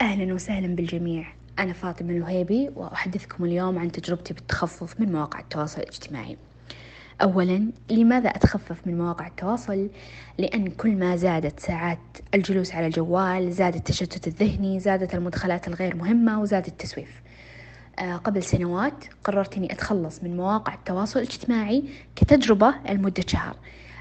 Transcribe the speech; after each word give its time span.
أهلا 0.00 0.34
وسهلا 0.34 0.76
بالجميع. 0.76 1.26
أنا 1.58 1.72
فاطمة 1.72 2.10
الوهيبي 2.10 2.70
وأحدثكم 2.76 3.44
اليوم 3.44 3.78
عن 3.78 3.92
تجربتي 3.92 4.34
بالتخفف 4.34 5.00
من 5.00 5.12
مواقع 5.12 5.40
التواصل 5.40 5.80
الاجتماعي. 5.80 6.36
أولا 7.22 7.70
لماذا 7.90 8.28
أتخفف 8.28 8.86
من 8.86 8.98
مواقع 8.98 9.26
التواصل؟ 9.26 9.90
لأن 10.38 10.68
كل 10.70 10.96
ما 10.96 11.16
زادت 11.16 11.60
ساعات 11.60 11.98
الجلوس 12.34 12.74
على 12.74 12.86
الجوال 12.86 13.52
زاد 13.52 13.74
التشتت 13.74 14.26
الذهني 14.26 14.80
زادت 14.80 15.14
المدخلات 15.14 15.68
الغير 15.68 15.96
مهمة 15.96 16.40
وزاد 16.40 16.66
التسويف. 16.66 17.22
آه، 17.98 18.16
قبل 18.16 18.42
سنوات 18.42 19.04
قررت 19.24 19.56
أني 19.56 19.72
أتخلص 19.72 20.22
من 20.22 20.36
مواقع 20.36 20.74
التواصل 20.74 21.20
الاجتماعي 21.20 21.84
كتجربة 22.16 22.74
لمدة 22.90 23.24
شهر. 23.26 23.56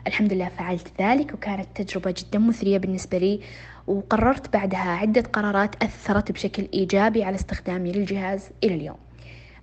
الحمد 0.07 0.33
لله 0.33 0.49
فعلت 0.49 0.87
ذلك 1.01 1.33
وكانت 1.33 1.67
تجربة 1.75 2.15
جدا 2.17 2.39
مثرية 2.39 2.77
بالنسبة 2.77 3.17
لي 3.17 3.39
وقررت 3.87 4.53
بعدها 4.53 4.89
عدة 4.89 5.21
قرارات 5.21 5.83
أثرت 5.83 6.31
بشكل 6.31 6.67
إيجابي 6.73 7.23
على 7.23 7.35
استخدامي 7.35 7.91
للجهاز 7.91 8.49
إلى 8.63 8.75
اليوم. 8.75 8.97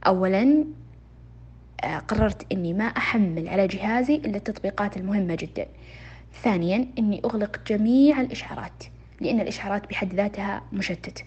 أولا 0.07 0.65
آه، 1.85 1.99
قررت 1.99 2.53
أني 2.53 2.73
ما 2.73 2.85
أحمل 2.85 3.49
على 3.49 3.67
جهازي 3.67 4.15
إلا 4.15 4.37
التطبيقات 4.37 4.97
المهمة 4.97 5.35
جدا. 5.35 5.67
ثانيا 6.43 6.87
أني 6.99 7.23
أغلق 7.25 7.61
جميع 7.67 8.21
الإشعارات 8.21 8.85
لأن 9.21 9.41
الإشعارات 9.41 9.91
بحد 9.91 10.15
ذاتها 10.15 10.63
مشتت. 10.73 11.25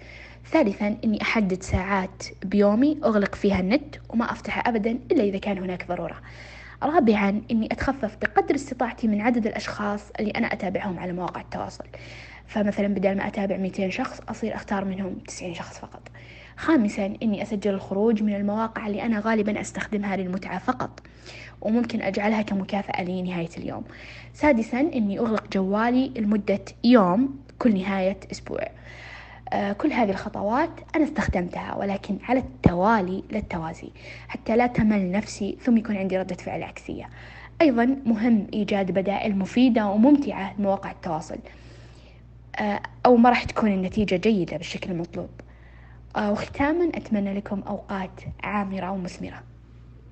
ثالثا 0.51 0.97
أني 1.03 1.21
أحدد 1.21 1.63
ساعات 1.63 2.23
بيومي 2.45 2.97
أغلق 3.03 3.35
فيها 3.35 3.59
النت 3.59 3.95
وما 4.09 4.31
أفتحه 4.31 4.69
أبدا 4.69 4.99
إلا 5.11 5.23
إذا 5.23 5.37
كان 5.37 5.57
هناك 5.57 5.87
ضرورة. 5.87 6.21
رابعا 6.83 7.41
أني 7.51 7.65
أتخفف 7.71 8.17
بقدر 8.21 8.55
استطاعتي 8.55 9.07
من 9.07 9.21
عدد 9.21 9.47
الأشخاص 9.47 10.01
اللي 10.19 10.31
أنا 10.31 10.53
أتابعهم 10.53 10.99
على 10.99 11.13
مواقع 11.13 11.41
التواصل. 11.41 11.83
فمثلا 12.47 12.87
بدل 12.87 13.17
ما 13.17 13.27
أتابع 13.27 13.57
200 13.57 13.89
شخص 13.89 14.21
أصير 14.29 14.55
أختار 14.55 14.85
منهم 14.85 15.15
90 15.27 15.53
شخص 15.53 15.79
فقط. 15.79 16.01
خامسا 16.57 17.13
أني 17.23 17.41
أسجل 17.43 17.73
الخروج 17.73 18.23
من 18.23 18.35
المواقع 18.35 18.87
اللي 18.87 19.01
أنا 19.03 19.19
غالبا 19.19 19.61
أستخدمها 19.61 20.17
للمتعة 20.17 20.59
فقط 20.59 21.01
وممكن 21.61 22.01
أجعلها 22.01 22.41
كمكافأة 22.41 23.03
لنهاية 23.03 23.49
اليوم. 23.57 23.83
سادسا 24.33 24.79
أني 24.79 25.19
أغلق 25.19 25.47
جوالي 25.53 26.11
لمدة 26.17 26.65
يوم 26.83 27.39
كل 27.59 27.73
نهاية 27.73 28.17
أسبوع. 28.31 28.61
كل 29.77 29.91
هذه 29.91 30.09
الخطوات 30.09 30.69
أنا 30.95 31.03
استخدمتها 31.03 31.75
ولكن 31.75 32.17
على 32.23 32.39
التوالي 32.39 33.23
للتوازي 33.31 33.89
حتى 34.27 34.55
لا 34.55 34.67
تمل 34.67 35.11
نفسي 35.11 35.57
ثم 35.61 35.77
يكون 35.77 35.97
عندي 35.97 36.17
ردة 36.17 36.35
فعل 36.35 36.63
عكسية. 36.63 37.09
أيضا 37.61 37.97
مهم 38.05 38.47
إيجاد 38.53 38.91
بدائل 38.91 39.37
مفيدة 39.37 39.87
وممتعة 39.87 40.53
لمواقع 40.59 40.91
التواصل 40.91 41.37
آه، 42.59 42.81
أو 43.05 43.15
ما 43.15 43.29
راح 43.29 43.43
تكون 43.43 43.71
النتيجة 43.71 44.15
جيدة 44.15 44.57
بالشكل 44.57 44.91
المطلوب. 44.91 45.29
آه، 46.15 46.31
وختاما 46.31 46.89
أتمنى 46.95 47.33
لكم 47.33 47.61
أوقات 47.67 48.21
عامرة 48.43 48.91
ومثمرة. 48.91 49.43